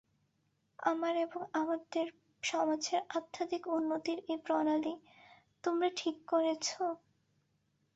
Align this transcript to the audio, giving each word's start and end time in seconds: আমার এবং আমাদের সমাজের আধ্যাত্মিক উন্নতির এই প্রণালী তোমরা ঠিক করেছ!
আমার 0.83 1.13
এবং 1.17 1.41
আমাদের 1.53 2.05
সমাজের 2.43 3.01
আধ্যাত্মিক 3.17 3.63
উন্নতির 3.71 4.19
এই 4.27 4.39
প্রণালী 4.45 4.93
তোমরা 5.63 5.89
ঠিক 5.97 6.15
করেছ! 6.27 6.65